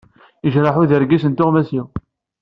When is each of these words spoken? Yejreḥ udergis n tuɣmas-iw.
Yejreḥ 0.43 0.75
udergis 0.81 1.25
n 1.27 1.33
tuɣmas-iw. 1.33 1.87